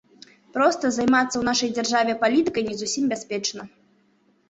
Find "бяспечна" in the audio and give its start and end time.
3.15-3.73